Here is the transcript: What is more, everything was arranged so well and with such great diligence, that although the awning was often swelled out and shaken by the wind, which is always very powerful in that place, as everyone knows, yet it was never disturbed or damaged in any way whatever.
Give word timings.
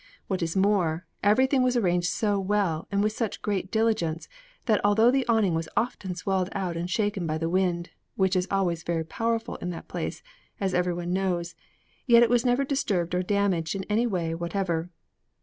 What 0.27 0.41
is 0.41 0.55
more, 0.57 1.05
everything 1.21 1.61
was 1.61 1.77
arranged 1.77 2.07
so 2.09 2.39
well 2.39 2.87
and 2.91 3.03
with 3.03 3.11
such 3.11 3.43
great 3.43 3.69
diligence, 3.69 4.27
that 4.65 4.81
although 4.83 5.11
the 5.11 5.27
awning 5.27 5.53
was 5.53 5.69
often 5.77 6.15
swelled 6.15 6.49
out 6.53 6.75
and 6.75 6.89
shaken 6.89 7.27
by 7.27 7.37
the 7.37 7.51
wind, 7.51 7.91
which 8.15 8.35
is 8.35 8.47
always 8.49 8.81
very 8.81 9.03
powerful 9.05 9.57
in 9.57 9.69
that 9.69 9.87
place, 9.87 10.23
as 10.59 10.73
everyone 10.73 11.13
knows, 11.13 11.53
yet 12.07 12.23
it 12.23 12.31
was 12.31 12.43
never 12.43 12.63
disturbed 12.65 13.13
or 13.13 13.21
damaged 13.21 13.75
in 13.75 13.83
any 13.91 14.07
way 14.07 14.33
whatever. 14.33 14.89